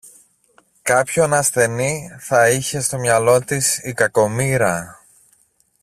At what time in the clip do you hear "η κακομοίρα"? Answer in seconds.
3.83-5.05